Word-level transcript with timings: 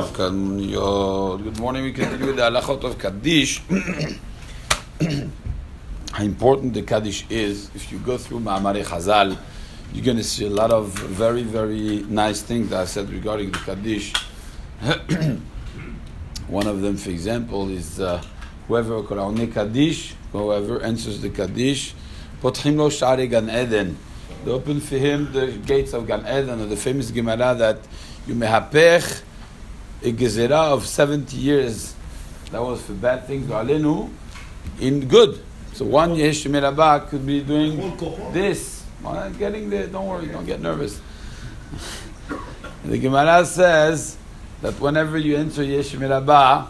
of. 0.00 0.16
Good 0.16 1.58
morning. 1.58 1.84
We 1.84 1.92
continue 1.92 2.26
with 2.26 2.36
the 2.36 2.42
halachot 2.42 2.82
of 2.84 2.98
Kaddish. 2.98 3.60
How 6.12 6.24
important 6.24 6.72
the 6.72 6.82
Kaddish 6.82 7.26
is. 7.28 7.70
If 7.74 7.92
you 7.92 7.98
go 7.98 8.16
through 8.16 8.40
Ma'amare 8.40 8.82
Chazal, 8.82 9.36
you're 9.92 10.04
going 10.04 10.16
to 10.16 10.24
see 10.24 10.46
a 10.46 10.50
lot 10.50 10.70
of 10.70 10.88
very, 10.88 11.42
very 11.42 12.02
nice 12.08 12.40
things 12.40 12.70
that 12.70 12.80
I 12.80 12.84
said 12.86 13.10
regarding 13.10 13.50
the 13.50 13.58
Kaddish. 13.58 14.14
One 16.48 16.66
of 16.66 16.80
them, 16.80 16.96
for 16.96 17.10
example, 17.10 17.68
is 17.68 18.00
uh, 18.00 18.22
whoever 18.68 19.02
Qur'an 19.02 19.52
Kaddish, 19.52 20.14
whoever 20.32 20.82
answers 20.82 21.20
the 21.20 21.28
Kaddish, 21.28 21.94
Potchim 22.42 22.76
lo 22.76 22.88
shari 22.88 23.26
Gan 23.26 23.50
Eden. 23.50 23.98
They 24.46 24.50
open 24.50 24.80
for 24.80 24.96
him 24.96 25.30
the 25.32 25.48
gates 25.66 25.92
of 25.92 26.06
Gan 26.06 26.20
Eden, 26.20 26.60
or 26.60 26.66
the 26.66 26.76
famous 26.76 27.10
Gemara 27.10 27.54
that 27.54 27.78
you 28.26 28.34
may 28.34 28.46
hapech 28.46 29.24
a 30.02 30.12
gezerah 30.12 30.72
of 30.72 30.86
70 30.86 31.36
years. 31.36 31.94
That 32.50 32.62
was 32.62 32.82
for 32.82 32.94
bad 32.94 33.26
things, 33.26 33.46
alenu, 33.46 34.10
in 34.80 35.06
good. 35.06 35.40
So 35.72 35.84
one 35.84 36.16
Mirabah 36.16 37.06
could 37.06 37.24
be 37.24 37.42
doing 37.42 37.96
this. 38.32 38.84
Well, 39.02 39.30
getting 39.30 39.70
there, 39.70 39.86
don't 39.86 40.06
worry, 40.06 40.26
don't 40.26 40.44
get 40.44 40.60
nervous. 40.60 41.00
the 42.84 42.98
Gemara 42.98 43.46
says 43.46 44.16
that 44.62 44.78
whenever 44.80 45.16
you 45.16 45.36
enter 45.36 45.62
Yesh 45.62 45.94
Mirabah, 45.94 46.66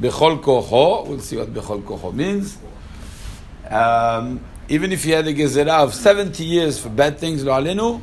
Bechol 0.00 0.40
Kocho, 0.40 1.06
we'll 1.06 1.20
see 1.20 1.36
what 1.36 1.52
Bechol 1.52 1.82
Kocho 1.82 2.12
means. 2.14 2.56
Um, 3.68 4.40
even 4.68 4.92
if 4.92 5.04
you 5.04 5.14
had 5.14 5.26
a 5.26 5.34
gezerah 5.34 5.82
of 5.82 5.94
70 5.94 6.44
years 6.44 6.78
for 6.78 6.88
bad 6.88 7.18
things, 7.18 7.44
Alenu, 7.44 8.00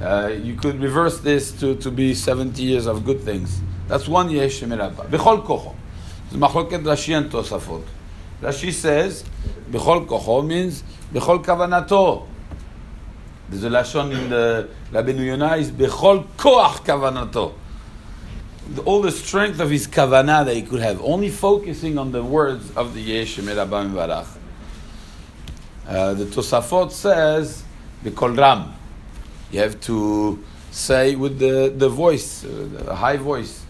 uh, 0.00 0.28
you 0.28 0.54
could 0.54 0.80
reverse 0.80 1.20
this 1.20 1.52
to, 1.60 1.76
to 1.76 1.90
be 1.90 2.14
70 2.14 2.62
years 2.62 2.86
of 2.86 3.04
good 3.04 3.20
things. 3.20 3.60
That's 3.88 4.06
one 4.06 4.28
Yesh 4.30 4.62
Mirabah. 4.62 5.04
Bechol 5.04 5.44
Kocho. 5.44 5.74
It's 6.26 6.36
Machloket 6.36 6.82
Rashi 6.82 7.16
and 7.16 7.30
Tosafot. 7.30 7.82
Rashi 8.42 8.70
says, 8.70 9.24
Bechol 9.70 10.06
Kocho 10.06 10.46
means 10.46 10.84
Bechol 11.12 11.42
Kavanato. 11.42 12.26
There's 13.48 13.64
a 13.64 13.70
lashon 13.70 14.12
in 14.12 14.28
the 14.28 14.68
Rabbeinu 14.92 15.24
Yonah 15.24 15.56
is 15.56 15.70
Bechol 15.70 16.26
Koach 16.36 16.84
Kavanato. 16.84 17.54
All 18.84 19.00
the 19.00 19.10
strength 19.10 19.58
of 19.60 19.70
his 19.70 19.88
kavanah 19.88 20.44
that 20.44 20.54
he 20.54 20.60
could 20.60 20.80
have, 20.80 21.00
only 21.00 21.30
focusing 21.30 21.96
on 21.96 22.12
the 22.12 22.22
words 22.22 22.70
of 22.76 22.92
the 22.92 23.00
Yesh 23.00 23.38
Merabah 23.38 23.90
Barach. 23.90 24.26
Uh, 25.86 26.12
the 26.12 26.26
Tosafot 26.26 26.92
says 26.92 27.64
Bekol 28.04 28.36
Ram. 28.36 28.74
You 29.50 29.60
have 29.60 29.80
to 29.80 30.44
say 30.70 31.14
with 31.14 31.38
the, 31.38 31.72
the 31.74 31.88
voice, 31.88 32.44
uh, 32.44 32.94
high 32.94 33.16
voice. 33.16 33.64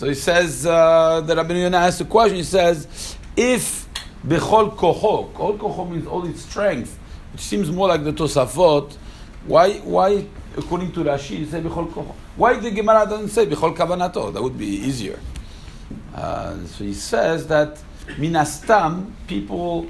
So 0.00 0.06
he 0.06 0.14
says, 0.14 0.64
uh, 0.64 1.20
the 1.20 1.34
Rabbeinu 1.34 1.64
Yonah 1.64 1.76
asks 1.76 2.00
a 2.00 2.06
question, 2.06 2.38
he 2.38 2.42
says, 2.42 3.16
if 3.36 3.86
Bechol 4.26 4.74
Kocho, 4.74 5.30
Kol 5.34 5.58
Kocho 5.58 5.90
means 5.90 6.06
all 6.06 6.26
its 6.26 6.40
strength, 6.40 6.98
which 7.32 7.42
seems 7.42 7.70
more 7.70 7.88
like 7.88 8.02
the 8.02 8.12
Tosafot, 8.14 8.96
why, 9.44 9.74
why 9.80 10.24
according 10.56 10.90
to 10.92 11.00
Rashi, 11.00 11.40
you 11.40 11.44
say 11.44 11.60
Bechol 11.60 11.92
Kocho? 11.92 12.14
Why 12.34 12.58
the 12.58 12.70
Gemara 12.70 13.04
doesn't 13.10 13.28
say 13.28 13.44
Bechol 13.44 13.76
Kavanato? 13.76 14.32
That 14.32 14.42
would 14.42 14.56
be 14.56 14.68
easier. 14.68 15.18
Uh, 16.14 16.64
so 16.64 16.84
he 16.84 16.94
says 16.94 17.46
that 17.48 17.78
Minastam, 18.16 19.12
people, 19.26 19.86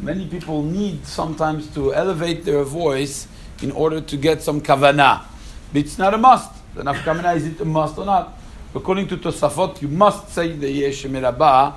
many 0.00 0.28
people 0.28 0.62
need 0.62 1.04
sometimes 1.04 1.66
to 1.74 1.92
elevate 1.92 2.44
their 2.44 2.62
voice 2.62 3.26
in 3.60 3.72
order 3.72 4.00
to 4.00 4.16
get 4.16 4.40
some 4.40 4.60
kavanah. 4.60 5.24
But 5.72 5.80
it's 5.80 5.98
not 5.98 6.14
a 6.14 6.18
must. 6.18 6.52
The 6.76 6.84
nafkamina 6.84 7.34
is 7.34 7.46
it 7.46 7.60
a 7.60 7.64
must 7.64 7.98
or 7.98 8.06
not? 8.06 8.37
According 8.78 9.08
to 9.08 9.16
Tosafot, 9.16 9.82
you 9.82 9.88
must 9.88 10.28
say 10.28 10.52
the 10.52 10.70
Yesh 10.70 11.04
Mirabah 11.06 11.74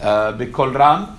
uh, 0.00 0.32
Bekol 0.32 0.72
Ram. 0.72 1.18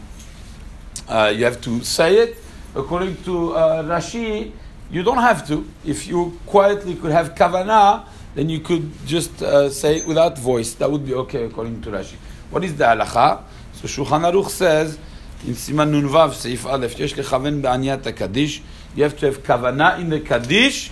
Uh, 1.06 1.34
you 1.36 1.44
have 1.44 1.60
to 1.60 1.84
say 1.84 2.16
it. 2.16 2.38
According 2.74 3.18
to 3.24 3.54
uh, 3.54 3.84
Rashi, 3.84 4.54
you 4.90 5.04
don't 5.04 5.18
have 5.18 5.46
to. 5.50 5.68
If 5.84 6.08
you 6.08 6.40
quietly 6.46 6.96
could 6.96 7.12
have 7.12 7.36
kavanah, 7.36 8.06
then 8.36 8.48
you 8.48 8.62
could 8.62 8.90
just 9.06 9.42
uh, 9.42 9.70
say 9.70 9.98
it 9.98 10.08
without 10.08 10.40
voice. 10.40 10.76
That 10.76 10.90
would 10.90 11.06
be 11.06 11.14
okay 11.16 11.44
according 11.44 11.82
to 11.82 11.90
Rashi. 11.90 12.16
What 12.50 12.64
is 12.64 12.78
the 12.78 12.86
halacha? 12.86 13.44
So 13.74 13.86
Shulchan 13.86 14.32
Aruch 14.32 14.50
says 14.50 14.98
in 15.46 15.56
Siman 15.56 15.92
Nunvav 15.92 16.30
Seif 16.30 16.66
Aleph, 16.66 16.98
Yesh 16.98 17.16
lechaven 17.16 17.62
be'aniyat 17.62 18.16
kaddish. 18.16 18.62
You 18.96 19.04
have 19.04 19.18
to 19.18 19.26
have 19.26 19.44
kavanah 19.44 20.00
in 20.00 20.10
the 20.10 20.22
kaddish, 20.22 20.90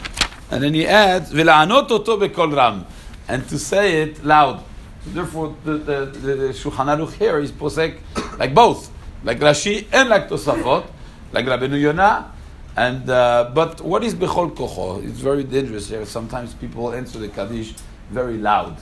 and 0.52 0.62
then 0.62 0.74
he 0.74 0.86
adds 0.86 1.32
v'la'anot 1.32 1.90
oto 1.90 2.18
bekol 2.18 2.54
ram, 2.54 2.86
and 3.28 3.48
to 3.50 3.58
say 3.60 4.02
it 4.04 4.24
loud. 4.24 4.64
So 5.04 5.12
therefore, 5.12 5.56
the, 5.64 5.74
the, 5.78 6.06
the, 6.06 6.36
the 6.36 6.48
Shulchan 6.50 6.88
Aruch 6.88 7.14
here 7.14 7.40
is 7.40 7.52
posek 7.52 8.00
like 8.40 8.54
both, 8.54 8.92
like 9.24 9.40
Rashi 9.40 9.86
and 9.92 10.10
like 10.10 10.30
Tosafot, 10.30 10.86
like 11.32 11.46
Rabbeinu 11.46 11.80
Yonah. 11.80 12.32
And 12.78 13.10
uh, 13.10 13.52
but 13.54 13.80
what 13.82 14.04
is 14.04 14.14
bechol 14.16 14.54
kocho? 14.54 15.02
It's 15.08 15.20
very 15.20 15.44
dangerous 15.44 15.88
here. 15.90 16.06
Sometimes 16.06 16.54
people 16.54 16.92
answer 16.92 17.20
the 17.20 17.30
kaddish 17.30 17.74
very 18.10 18.38
loud. 18.38 18.78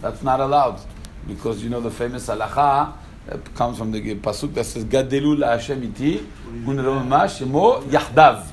That's 0.00 0.22
not 0.22 0.40
allowed 0.40 0.80
because 1.26 1.62
you 1.62 1.70
know 1.70 1.80
the 1.80 1.90
famous 1.90 2.28
halacha 2.28 2.94
that 3.26 3.54
comes 3.54 3.78
from 3.78 3.92
the 3.92 4.00
pasuk 4.16 4.54
that 4.54 4.64
says 4.64 4.84
gadelu 4.84 5.36
la'Hashem 5.38 5.84
iti 5.84 6.26
uneromema 6.64 7.26
shemo 7.28 7.82
yachdav. 7.84 8.44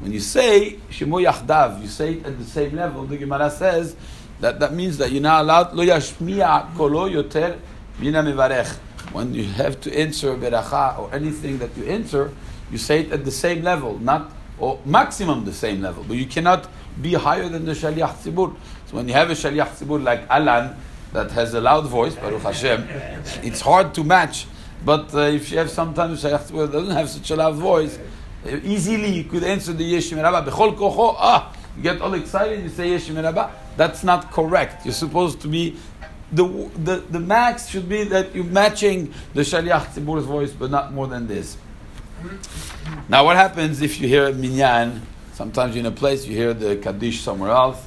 When 0.00 0.12
you 0.12 0.20
say 0.20 0.78
shemo 0.90 1.24
yachdav, 1.24 1.82
you 1.82 1.88
say 1.88 2.14
it 2.14 2.26
at 2.26 2.38
the 2.38 2.44
same 2.44 2.76
level. 2.76 3.04
The 3.04 3.16
Gemara 3.16 3.50
says 3.50 3.96
that 4.40 4.60
that 4.60 4.72
means 4.72 4.98
that 4.98 5.10
you're 5.10 5.22
not 5.22 5.42
allowed 5.42 5.74
lo 5.74 5.84
yashmiya 5.84 6.74
kolo 6.76 7.08
yoter 7.08 7.58
mina 7.98 8.22
mevarech. 8.22 8.76
When 9.12 9.34
you 9.34 9.44
have 9.44 9.80
to 9.82 9.98
answer 9.98 10.34
beracha 10.36 10.98
or 10.98 11.14
anything 11.14 11.58
that 11.58 11.76
you 11.76 11.84
answer 11.84 12.32
you 12.70 12.78
say 12.78 13.00
it 13.00 13.12
at 13.12 13.24
the 13.24 13.30
same 13.30 13.62
level, 13.62 13.98
not 13.98 14.30
or 14.58 14.80
maximum 14.84 15.44
the 15.44 15.52
same 15.52 15.80
level, 15.80 16.04
but 16.06 16.16
you 16.16 16.26
cannot 16.26 16.68
be 17.00 17.14
higher 17.14 17.48
than 17.48 17.64
the 17.64 17.72
shaliach 17.72 18.16
tzibur. 18.16 18.56
So 18.86 18.96
when 18.96 19.08
you 19.08 19.14
have 19.14 19.30
a 19.30 19.34
shaliach 19.34 19.78
tzibur 19.78 20.02
like 20.02 20.28
Alan 20.28 20.76
that 21.12 21.30
has 21.30 21.54
a 21.54 21.60
loud 21.60 21.86
voice, 21.86 22.14
Baruch 22.16 22.42
Hashem, 22.42 22.86
it's 23.42 23.60
hard 23.60 23.94
to 23.94 24.04
match. 24.04 24.46
But 24.84 25.14
uh, 25.14 25.20
if 25.20 25.50
you 25.50 25.58
have 25.58 25.70
sometimes 25.70 26.22
shaliach 26.22 26.48
tzibur 26.48 26.66
that 26.66 26.72
doesn't 26.72 26.94
have 26.94 27.08
such 27.08 27.30
a 27.30 27.36
loud 27.36 27.54
voice, 27.54 27.98
easily 28.46 29.10
you 29.10 29.24
could 29.24 29.44
answer 29.44 29.72
the 29.72 29.94
yeshim 29.94 30.22
rabba. 30.22 30.50
Bechol 30.50 30.76
kocho, 30.76 31.14
ah, 31.18 31.54
you 31.76 31.82
get 31.82 32.00
all 32.00 32.14
excited, 32.14 32.62
you 32.62 32.68
say 32.68 32.90
yeshim 32.90 33.22
rabba. 33.22 33.50
That's 33.76 34.04
not 34.04 34.30
correct. 34.32 34.84
You're 34.84 34.94
supposed 34.94 35.40
to 35.42 35.48
be 35.48 35.76
the, 36.30 36.44
the, 36.76 36.96
the 36.96 37.20
max 37.20 37.68
should 37.68 37.88
be 37.88 38.04
that 38.04 38.34
you're 38.34 38.44
matching 38.44 39.12
the 39.34 39.42
shaliach 39.42 39.94
tzibur's 39.94 40.24
voice, 40.24 40.52
but 40.52 40.70
not 40.70 40.92
more 40.92 41.06
than 41.06 41.26
this. 41.26 41.56
Now, 43.08 43.24
what 43.24 43.36
happens 43.36 43.80
if 43.80 44.00
you 44.00 44.08
hear 44.08 44.26
a 44.26 44.32
minyan? 44.32 45.02
Sometimes 45.32 45.74
you're 45.74 45.86
in 45.86 45.92
a 45.92 45.94
place, 45.94 46.26
you 46.26 46.36
hear 46.36 46.52
the 46.52 46.76
kaddish 46.76 47.20
somewhere 47.20 47.50
else, 47.50 47.80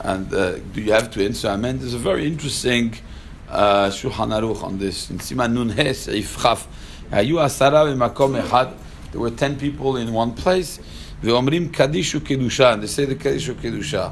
and 0.00 0.32
uh, 0.32 0.58
do 0.58 0.80
you 0.80 0.92
have 0.92 1.10
to 1.10 1.24
answer 1.24 1.48
amen? 1.48 1.78
There's 1.80 1.94
a 1.94 1.98
very 1.98 2.26
interesting 2.26 2.94
uh, 3.48 3.88
Shulchan 3.88 4.30
Aruch 4.30 4.62
on 4.62 4.78
this. 4.78 5.10
In 5.10 5.18
Siman 5.18 5.52
Nun 5.52 5.70
He 5.70 5.82
Seif 5.82 6.40
Chaf, 6.40 6.68
Hayu 7.10 7.34
Asara 7.44 7.84
v'makom 7.92 8.40
echad. 8.40 8.72
There 9.15 9.21
were 9.21 9.31
ten 9.31 9.57
people 9.57 9.97
in 9.97 10.13
one 10.13 10.33
place. 10.33 10.79
ואומרים 11.23 11.69
קדיש 11.69 12.15
וקדושה, 12.15 12.73
and 12.73 12.81
they 12.83 12.87
say 12.87 13.05
the 13.05 13.15
קדיש 13.15 13.49
וקדושה. 13.49 14.09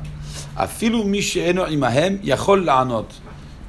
אפילו 0.55 1.03
מי 1.03 1.21
שאינו 1.21 1.65
עמהם 1.65 2.17
יכול 2.23 2.65
לענות. 2.65 3.13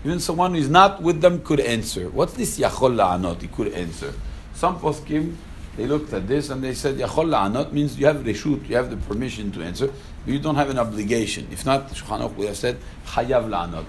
Even 0.04 0.18
someone 0.18 0.54
who 0.54 0.60
is 0.60 0.68
not 0.68 1.02
with 1.02 1.20
them 1.20 1.40
could 1.44 1.60
answer. 1.60 2.08
What's 2.12 2.34
this 2.34 2.58
יכול 2.58 2.96
לענות? 2.96 3.42
He 3.42 3.46
could 3.46 3.72
answer. 3.72 4.12
Some 4.54 4.78
poskim 4.78 5.36
they 5.76 5.86
looked 5.86 6.12
at 6.12 6.26
this 6.26 6.50
and 6.50 6.62
they 6.62 6.74
said, 6.74 6.96
Yachol 6.96 7.28
la'anot 7.28 7.72
means 7.72 7.98
you 7.98 8.06
have 8.06 8.16
reshut, 8.16 8.68
you 8.68 8.76
have 8.76 8.90
the 8.90 8.96
permission 8.96 9.52
to 9.52 9.62
answer, 9.62 9.86
but 9.86 10.32
you 10.32 10.38
don't 10.38 10.56
have 10.56 10.68
an 10.68 10.78
obligation. 10.78 11.48
If 11.50 11.64
not, 11.64 11.88
Shulchan 11.88 12.20
Aruch 12.20 12.34
would 12.34 12.48
have 12.48 12.56
said, 12.56 12.78
Chayav 13.06 13.48
la'anot. 13.48 13.86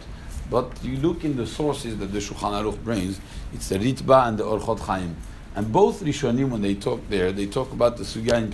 But 0.50 0.72
you 0.84 0.98
look 0.98 1.24
in 1.24 1.36
the 1.36 1.48
sources 1.48 1.98
that 1.98 2.14
the 2.14 2.20
Shulchan 2.20 2.64
Aruch 2.64 2.84
brings, 2.84 3.20
it's 3.54 3.70
the 3.70 3.80
Ritba 3.80 4.28
and 4.28 4.38
the 4.38 4.46
Orchot 4.46 4.80
Chaim. 4.80 5.16
And 5.57 5.73
both 5.73 6.03
Rishonim, 6.03 6.51
when 6.51 6.61
they 6.61 6.75
talk 6.75 7.01
there, 7.09 7.33
they 7.33 7.47
talk 7.47 7.73
about 7.73 7.97
the 7.97 8.05
Sugya 8.05 8.35
in 8.35 8.51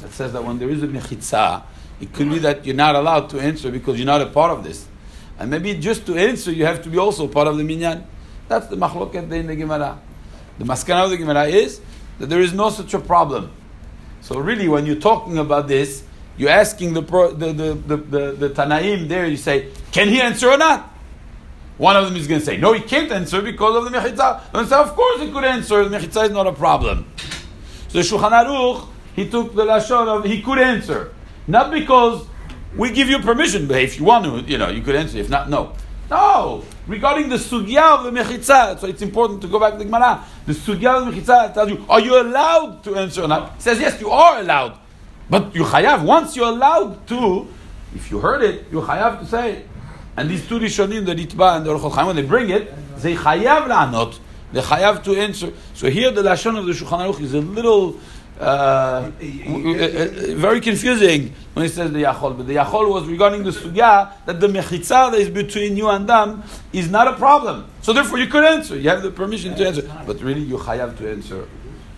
that 0.00 0.10
says 0.10 0.32
that 0.32 0.42
when 0.42 0.58
there 0.58 0.68
is 0.68 0.82
a 0.82 0.88
Mechitza, 0.88 1.62
it 2.00 2.12
could 2.12 2.28
be 2.28 2.40
that 2.40 2.66
you're 2.66 2.74
not 2.74 2.96
allowed 2.96 3.30
to 3.30 3.38
answer 3.38 3.70
because 3.70 3.96
you're 3.96 4.06
not 4.06 4.20
a 4.20 4.26
part 4.26 4.50
of 4.50 4.64
this. 4.64 4.86
And 5.38 5.50
maybe 5.50 5.74
just 5.74 6.04
to 6.06 6.16
answer, 6.16 6.50
you 6.50 6.66
have 6.66 6.82
to 6.82 6.90
be 6.90 6.98
also 6.98 7.28
part 7.28 7.46
of 7.46 7.56
the 7.56 7.62
minyan. 7.62 8.04
That's 8.48 8.66
the 8.66 8.76
machloket 8.76 9.30
in 9.32 9.46
the 9.46 9.54
Gemara. 9.54 10.00
The 10.58 10.64
maskana 10.64 11.04
of 11.04 11.10
the 11.10 11.16
Gemara 11.16 11.44
is 11.44 11.80
that 12.18 12.26
there 12.26 12.40
is 12.40 12.52
no 12.52 12.70
such 12.70 12.92
a 12.94 12.98
problem. 12.98 13.52
So 14.20 14.40
really, 14.40 14.66
when 14.66 14.84
you're 14.84 14.96
talking 14.96 15.38
about 15.38 15.68
this, 15.68 16.02
you're 16.36 16.50
asking 16.50 16.94
the, 16.94 17.02
pro, 17.02 17.32
the, 17.32 17.52
the, 17.52 17.74
the, 17.74 17.96
the, 17.96 18.32
the 18.32 18.50
Tanaim 18.50 19.08
there, 19.08 19.26
you 19.26 19.36
say, 19.36 19.70
can 19.92 20.08
he 20.08 20.20
answer 20.20 20.50
or 20.50 20.58
not? 20.58 20.92
One 21.78 21.96
of 21.96 22.06
them 22.06 22.16
is 22.16 22.26
going 22.26 22.40
to 22.40 22.46
say, 22.46 22.56
no, 22.56 22.72
he 22.72 22.80
can't 22.80 23.10
answer 23.12 23.42
because 23.42 23.76
of 23.76 23.84
the 23.84 23.98
Mechitza. 23.98 24.42
And 24.54 24.68
say, 24.68 24.76
of 24.76 24.94
course 24.94 25.20
he 25.20 25.30
could 25.30 25.44
answer, 25.44 25.86
the 25.86 25.96
Mechitza 25.96 26.24
is 26.24 26.30
not 26.30 26.46
a 26.46 26.52
problem. 26.52 27.06
So 27.88 28.00
Shulchan 28.00 28.30
Aruch, 28.30 28.88
he 29.14 29.28
took 29.28 29.54
the 29.54 29.64
Lashon 29.64 30.08
of, 30.08 30.24
he 30.24 30.40
could 30.42 30.58
answer. 30.58 31.12
Not 31.46 31.70
because 31.70 32.26
we 32.76 32.90
give 32.90 33.08
you 33.08 33.18
permission, 33.20 33.66
but 33.66 33.80
if 33.80 33.98
you 33.98 34.04
want 34.04 34.24
to, 34.24 34.50
you 34.50 34.58
know, 34.58 34.68
you 34.68 34.82
could 34.82 34.96
answer. 34.96 35.18
If 35.18 35.28
not, 35.28 35.48
no. 35.48 35.72
No, 36.08 36.62
regarding 36.86 37.28
the 37.28 37.36
sugya 37.36 37.98
of 37.98 38.04
the 38.04 38.10
mechitza. 38.10 38.78
So 38.78 38.86
it's 38.86 39.02
important 39.02 39.42
to 39.42 39.48
go 39.48 39.58
back 39.58 39.72
to 39.72 39.78
the 39.78 39.84
Gemara. 39.84 40.24
The 40.46 40.52
sugya 40.52 40.98
of 40.98 41.06
the 41.06 41.12
mechitza 41.12 41.52
tells 41.52 41.68
you, 41.68 41.84
are 41.88 42.00
you 42.00 42.20
allowed 42.20 42.84
to 42.84 42.94
answer 42.94 43.22
or 43.22 43.28
not? 43.28 43.56
It 43.56 43.62
says 43.62 43.80
yes, 43.80 44.00
you 44.00 44.10
are 44.10 44.38
allowed, 44.38 44.78
but 45.28 45.54
you 45.54 45.64
chayav. 45.64 46.04
Once 46.04 46.36
you're 46.36 46.46
allowed 46.46 47.06
to, 47.08 47.48
if 47.94 48.10
you 48.10 48.20
heard 48.20 48.42
it, 48.42 48.66
you 48.70 48.80
chayav 48.82 49.18
to 49.18 49.26
say. 49.26 49.64
And 50.16 50.30
these 50.30 50.46
two 50.48 50.58
Rishonim, 50.58 51.04
the 51.04 51.14
Ritba 51.14 51.56
and 51.56 51.66
the 51.66 51.76
Orchot 51.76 51.92
Chaim, 51.92 52.06
when 52.06 52.16
they 52.16 52.22
bring 52.22 52.50
it, 52.50 52.72
they 52.98 53.14
chayav 53.14 53.66
la'anot. 53.66 54.18
They 54.52 54.60
chayav 54.60 55.02
to 55.04 55.16
answer. 55.16 55.52
So 55.74 55.90
here 55.90 56.10
the 56.10 56.22
lashon 56.22 56.58
of 56.58 56.66
the 56.66 56.72
Shulchan 56.72 57.12
Aruch 57.12 57.20
is 57.20 57.34
a 57.34 57.40
little 57.40 57.98
uh, 58.40 59.10
very 59.18 60.60
confusing 60.60 61.32
when 61.54 61.64
he 61.64 61.70
says 61.70 61.92
the 61.92 62.02
Yachol. 62.02 62.36
But 62.36 62.46
the 62.46 62.54
Yachol 62.54 62.90
was 62.90 63.06
regarding 63.06 63.44
the 63.44 63.50
Sugya 63.50 64.12
that 64.26 64.40
the 64.40 64.46
Mechitza 64.48 65.10
that 65.10 65.20
is 65.20 65.28
between 65.28 65.76
you 65.76 65.88
and 65.88 66.08
them 66.08 66.42
is 66.72 66.90
not 66.90 67.08
a 67.08 67.14
problem. 67.14 67.66
So 67.82 67.92
therefore 67.92 68.18
you 68.18 68.26
could 68.26 68.44
answer. 68.44 68.76
You 68.76 68.90
have 68.90 69.02
the 69.02 69.10
permission 69.10 69.54
to 69.56 69.66
answer. 69.66 69.90
But 70.06 70.20
really 70.22 70.42
you 70.42 70.58
have 70.58 70.98
to 70.98 71.10
answer. 71.10 71.48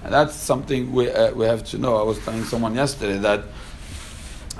And 0.05 0.12
that's 0.12 0.35
something 0.35 0.93
we, 0.93 1.11
uh, 1.11 1.32
we 1.32 1.44
have 1.44 1.65
to 1.67 1.79
know. 1.79 1.97
I 1.97 2.03
was 2.03 2.19
telling 2.25 2.44
someone 2.44 2.75
yesterday 2.75 3.19
that 3.19 3.44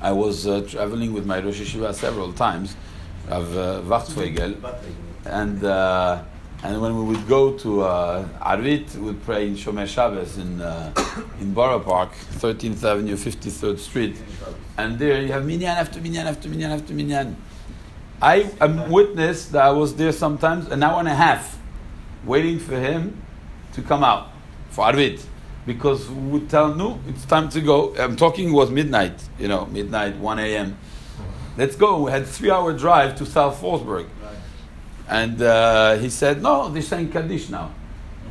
I 0.00 0.12
was 0.12 0.46
uh, 0.46 0.62
traveling 0.69 1.12
with 1.12 1.26
my 1.26 1.40
Rosh 1.40 1.60
Yeshiva 1.60 1.94
several 1.94 2.32
times, 2.32 2.76
of 3.30 3.56
uh, 3.56 4.82
and 5.25 5.64
uh, 5.64 6.22
and 6.62 6.80
when 6.82 6.96
we 6.96 7.04
would 7.14 7.28
go 7.28 7.52
to 7.52 7.82
uh, 7.82 8.28
Arvit, 8.40 8.92
we 8.96 9.02
would 9.02 9.22
pray 9.22 9.46
in 9.46 9.54
Shomer 9.54 9.86
Shabbos 9.86 10.38
in, 10.38 10.60
uh, 10.60 10.92
in 11.40 11.54
Borough 11.54 11.78
Park, 11.78 12.10
13th 12.32 12.82
Avenue, 12.82 13.14
53rd 13.14 13.78
Street. 13.78 14.16
And 14.76 14.98
there 14.98 15.22
you 15.22 15.28
have 15.28 15.46
minyan 15.46 15.76
after 15.76 16.00
minyan 16.00 16.26
after 16.26 16.48
minyan 16.48 16.72
after 16.72 16.94
minyan. 16.94 17.36
I 18.20 18.50
am 18.60 18.90
witness 18.90 19.46
that 19.48 19.62
I 19.62 19.70
was 19.70 19.94
there 19.94 20.10
sometimes 20.10 20.66
an 20.66 20.82
hour 20.82 20.98
and 20.98 21.06
a 21.06 21.14
half 21.14 21.60
waiting 22.24 22.58
for 22.58 22.76
him 22.76 23.22
to 23.74 23.82
come 23.82 24.02
out 24.02 24.32
for 24.70 24.84
Arvit. 24.84 25.24
Because 25.64 26.08
we 26.08 26.28
would 26.31 26.50
tell, 26.50 26.74
no, 26.74 26.98
it's 27.06 27.24
time 27.26 27.50
to 27.50 27.60
go. 27.60 27.94
I'm 27.96 28.16
talking, 28.16 28.48
it 28.48 28.52
was 28.52 28.70
midnight, 28.70 29.22
you 29.38 29.46
know, 29.46 29.66
midnight, 29.66 30.16
1 30.16 30.38
a.m. 30.40 30.76
Let's 31.58 31.75
go. 31.75 32.05
We 32.05 32.12
had 32.12 32.25
three 32.25 32.52
hour 32.52 32.72
drive 32.72 33.16
to 33.16 33.26
South 33.26 33.60
Fallsburg. 33.60 34.06
And 35.08 35.43
uh, 35.43 35.96
he 35.96 36.08
said, 36.08 36.40
no, 36.40 36.69
they're 36.69 36.82
saying 36.82 37.10
Kaddish 37.10 37.49
now. 37.49 37.72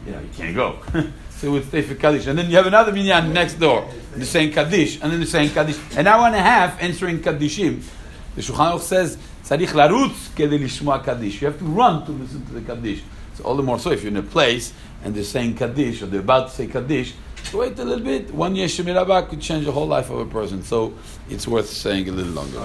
You 0.06 0.13
know, 0.13 0.21
you 0.21 0.29
can't 0.33 0.56
go. 0.56 0.79
so 1.31 1.51
we 1.51 1.62
stay 1.63 1.81
for 1.81 1.95
Kaddish. 1.95 2.25
And 2.27 2.39
then 2.39 2.50
you 2.50 2.56
have 2.56 2.68
another 2.68 2.94
minyan 2.94 3.33
next 3.33 3.56
door. 3.56 3.85
They're 4.15 4.25
saying 4.25 4.53
Kaddish. 4.53 5.01
And 5.01 5.12
then 5.12 5.19
they're 5.19 5.27
saying 5.27 5.50
Kaddish. 5.50 5.77
An 5.97 6.07
hour 6.07 6.25
and 6.27 6.35
a 6.35 6.41
half 6.41 6.81
answering 6.81 7.19
Kaddishim. 7.19 7.83
The 8.35 8.41
Shulchan 8.41 8.71
Aruch 8.71 8.79
says, 8.79 9.18
Tzarich 9.44 9.74
larutz 9.74 10.29
kede 10.33 10.57
lishma 10.57 11.03
Kaddish. 11.03 11.41
You 11.41 11.47
have 11.47 11.59
to 11.59 11.65
run 11.65 12.06
to 12.06 12.13
listen 12.13 12.45
to 12.45 12.53
the 12.53 12.62
Kaddish. 12.62 13.03
So 13.33 13.44
all 13.44 13.57
the 13.57 13.63
more 13.63 13.77
so 13.77 13.91
if 13.91 14.03
you're 14.03 14.12
in 14.12 14.18
a 14.18 14.24
place 14.24 14.71
and 15.03 15.13
they're 15.13 15.25
saying 15.25 15.57
Kaddish 15.57 16.01
or 16.01 16.06
they're 16.06 16.21
about 16.21 16.47
to 16.47 16.56
say 16.56 16.68
Kaddish, 16.68 17.13
wait 17.54 17.80
a 17.80 17.86
little 17.86 18.04
bit. 18.04 18.34
One 18.34 18.56
Yeshua 18.56 19.28
could 19.30 19.42
change 19.42 19.66
the 19.66 19.72
whole 19.72 19.88
life 19.88 20.10
of 20.10 20.19
a 20.19 20.25
person. 20.25 20.63
So 20.63 20.94
it's 21.30 21.48
worth 21.48 21.69
saying 21.69 22.10
a 22.10 22.12
little 22.12 22.34
longer. 22.34 22.60